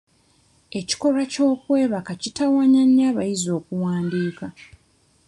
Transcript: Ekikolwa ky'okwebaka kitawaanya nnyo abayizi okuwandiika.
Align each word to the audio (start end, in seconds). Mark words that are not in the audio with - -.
Ekikolwa 0.79 1.23
ky'okwebaka 1.31 2.11
kitawaanya 2.21 2.81
nnyo 2.87 3.03
abayizi 3.11 3.49
okuwandiika. 3.59 4.47